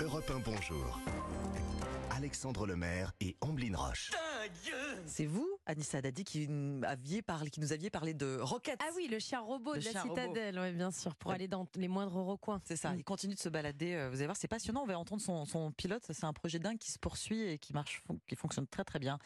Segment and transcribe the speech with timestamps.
[0.00, 1.00] Europe 1 Bonjour.
[2.10, 4.10] Alexandre Lemaire et Amblin Roche.
[5.06, 8.78] C'est vous, Anissa Dadi, qui, nous aviez parlé, qui nous aviez parlé de Rocket.
[8.82, 11.36] Ah oui, le chien robot Le de la citadelle, ouais, bien sûr, pour Ouais.
[11.36, 12.60] aller dans les moindres recoins.
[12.64, 13.94] C'est ça, il continue de se balader.
[13.94, 14.82] euh, Vous allez voir, c'est passionnant.
[14.82, 16.02] On va entendre son, son pilote.
[16.10, 19.18] C'est un projet dingue qui se poursuit et qui marche, qui fonctionne très très bien.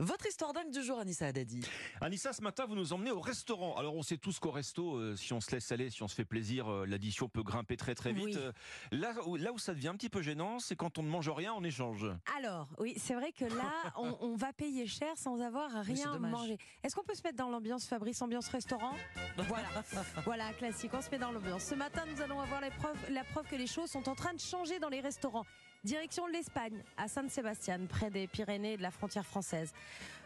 [0.00, 1.60] Votre histoire dingue du jour, Anissa Dadi.
[2.00, 3.76] Anissa, ce matin, vous nous emmenez au restaurant.
[3.76, 6.14] Alors, on sait tous qu'au resto, euh, si on se laisse aller, si on se
[6.16, 8.24] fait plaisir, euh, l'addition peut grimper très très vite.
[8.26, 8.36] Oui.
[8.36, 8.52] Euh,
[8.90, 11.28] là, où, là où ça devient un petit peu gênant, c'est quand on ne mange
[11.30, 12.06] rien en échange.
[12.36, 16.12] Alors, oui, c'est vrai que là, on, on va payer cher sans avoir Oui, rien
[16.12, 16.32] dommage.
[16.32, 16.58] mangé.
[16.82, 18.94] Est-ce qu'on peut se mettre dans l'ambiance Fabrice, ambiance restaurant?
[19.36, 19.68] Voilà,
[20.24, 21.64] voilà, classique, on se met dans l'ambiance.
[21.64, 24.80] Ce matin, nous allons avoir la preuve que les choses sont en train de changer
[24.80, 25.46] dans les restaurants.
[25.84, 29.70] Direction l'Espagne, à San Sébastien, près des Pyrénées et de la frontière française.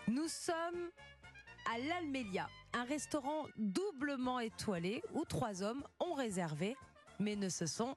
[0.06, 0.90] Nous sommes
[1.74, 6.76] à l'Almelia, un restaurant doublement étoilé où trois hommes ont réservé,
[7.18, 7.96] mais ne se sont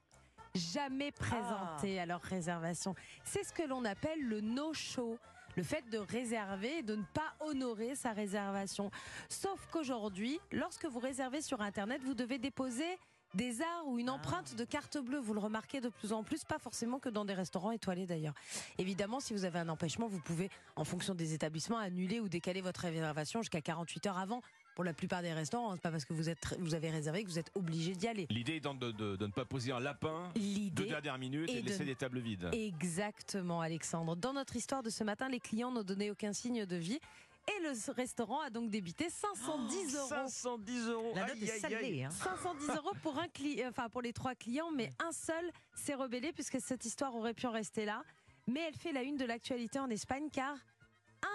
[0.56, 2.96] jamais présentés à leur réservation.
[3.22, 5.16] C'est ce que l'on appelle le no-show.
[5.54, 8.90] Le fait de réserver et de ne pas honorer sa réservation.
[9.28, 12.98] Sauf qu'aujourd'hui, lorsque vous réservez sur Internet, vous devez déposer
[13.34, 15.18] des arts ou une empreinte de carte bleue.
[15.18, 18.34] Vous le remarquez de plus en plus, pas forcément que dans des restaurants étoilés d'ailleurs.
[18.78, 22.60] Évidemment, si vous avez un empêchement, vous pouvez, en fonction des établissements, annuler ou décaler
[22.60, 24.42] votre réservation jusqu'à 48 heures avant.
[24.74, 27.28] Pour la plupart des restaurants, c'est pas parce que vous, êtes, vous avez réservé que
[27.28, 28.26] vous êtes obligé d'y aller.
[28.30, 31.66] L'idée étant de, de- de ne pas poser un lapin de dernière minute et, de
[31.68, 32.48] laisser de- des tables vides.
[32.52, 34.16] Exactement, Alexandre.
[34.16, 37.00] Dans notre histoire de ce matin, les clients n'ont donné aucun signe de vie.
[37.48, 40.08] Et le restaurant a donc débité 510 euros.
[40.08, 41.12] 510 euros.
[41.14, 41.70] La note Aïe, est aïe, aïe.
[41.72, 42.04] salée.
[42.04, 42.10] hein.
[42.10, 46.32] 510 euros pour un cli- enfin pour les trois clients, mais un seul s'est rebellé
[46.32, 48.04] puisque cette histoire aurait pu en rester là.
[48.46, 50.56] Mais elle fait la une de l'actualité en Espagne car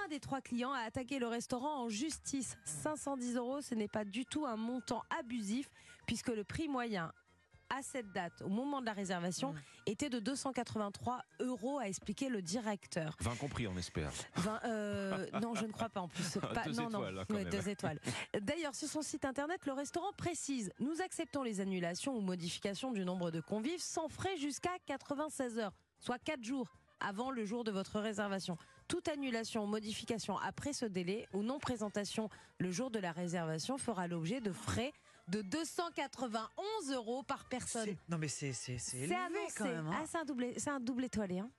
[0.05, 2.57] un des trois clients a attaqué le restaurant en justice.
[2.65, 5.69] 510 euros, ce n'est pas du tout un montant abusif
[6.05, 7.11] puisque le prix moyen
[7.69, 9.53] à cette date, au moment de la réservation,
[9.85, 13.15] était de 283 euros, a expliqué le directeur.
[13.19, 14.11] 20 compris, on espère.
[14.65, 16.37] Euh, non, je ne crois pas en plus.
[16.53, 16.99] Pas- Deux non, non.
[16.99, 17.51] étoiles, hein, quand Ouais, même.
[17.51, 17.99] deux étoiles.
[18.41, 23.03] D'ailleurs, sur son site internet, le restaurant précise Nous acceptons les annulations ou modifications du
[23.05, 26.67] nombre de convives sans frais jusqu'à 96 heures, soit 4 jours
[26.99, 28.57] avant le jour de votre réservation.
[28.87, 33.77] Toute annulation ou modification après ce délai ou non présentation le jour de la réservation
[33.77, 34.93] fera l'objet de frais
[35.27, 37.85] de 291 euros par personne.
[37.85, 39.53] C'est- Non mais c'est c'est c'est C'est élevé annoncé.
[39.57, 39.87] quand même.
[39.87, 39.97] hein.
[40.01, 41.39] Ah, c'est un double, c'est un double étoilé.
[41.39, 41.49] Hein.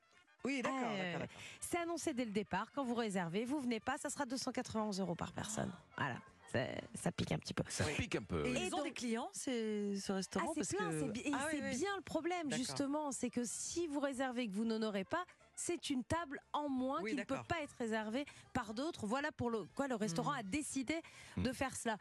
[0.44, 0.78] oui, d'accord,
[1.20, 1.26] Ah.
[1.60, 2.70] C'est annoncé dès le départ.
[2.72, 5.70] Quand vous réservez, vous venez pas, ça sera 291 euros par personne.
[5.96, 6.16] Voilà,
[6.52, 6.60] ça,
[6.94, 7.64] ça pique un petit peu.
[7.68, 8.46] Ça pique un peu.
[8.46, 11.30] Et, ils ont donc- des clients, c'est ce Ah, restaurant c'est parce plein, que c'est
[11.34, 14.64] Ah, oui, c'est bien le problème justement, c'est que si vous réservez et que vous
[14.64, 15.24] n'honorez pas,
[15.56, 18.24] c'est une table en moins Oui, qui ne peut pas être réservée
[18.54, 19.06] par d'autres.
[19.06, 20.38] Voilà pour le, quoi le restaurant Hmm.
[20.38, 20.94] a décidé
[21.36, 21.98] de faire cela.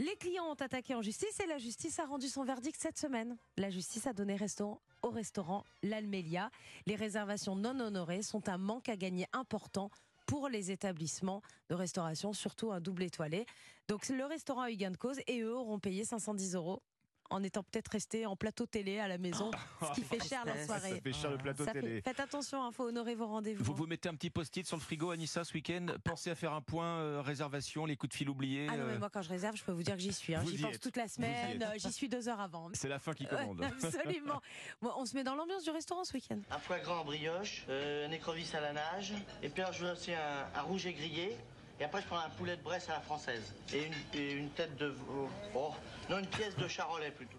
[0.00, 3.36] Les clients ont attaqué en justice et la justice a rendu son verdict cette semaine.
[3.56, 6.50] La justice a donné restaurant au restaurant L'Almelia.
[6.86, 9.90] Les réservations non honorées sont un manque à gagner important
[10.26, 13.46] pour les établissements de restauration, surtout un double étoilé.
[13.86, 16.82] Donc le restaurant a eu gain de cause et eux auront payé 510 euros
[17.30, 19.50] en étant peut-être restés en plateau télé à la maison,
[19.94, 20.90] ce qui fait cher la soirée.
[20.90, 22.00] Ça fait cher le plateau Ça fait- télé.
[22.02, 23.64] Faites attention, il faut honorer vos rendez-vous.
[23.64, 25.86] Vous vous mettez un petit post-it sur le frigo, Anissa, ce week-end.
[26.04, 28.66] Pensez à faire un point euh, réservation, les coups de fil oubliés.
[28.70, 30.34] Ah non, mais euh, moi quand je réserve, je peux vous dire que j'y suis.
[30.34, 30.42] hein.
[30.46, 30.80] J'y pense êtes.
[30.82, 32.68] toute la semaine, euh, j'y suis deux heures avant.
[32.74, 33.64] C'est la fin qui Ouais, commande.
[33.82, 34.40] absolument.
[34.82, 36.38] Moi, on se met dans l'ambiance du restaurant ce week-end.
[36.50, 39.92] un foie gras en brioche, euh, un écrevisse à la nage, et puis je veux
[39.92, 41.36] aussi un, un rouget grillé,
[41.80, 44.50] et après je prends un poulet de Bresse à la française, et une, et une
[44.50, 45.74] tête de veau, oh,
[46.08, 47.38] non une pièce de charolais plutôt.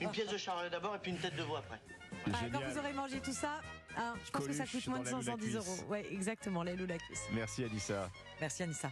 [0.00, 1.80] Une, pièce de charolais d'abord, et puis une tête de veau après.
[2.32, 3.60] Ah, quand vous aurez mangé tout ça,
[3.96, 5.78] hein, je pense que ça coûte moins de dans la 510 Lula cuisse.
[5.78, 5.90] euros.
[5.90, 7.22] Ouais, exactement, les loups la cuisse.
[7.32, 8.10] Merci, Anissa.
[8.40, 8.90] Merci Anissa.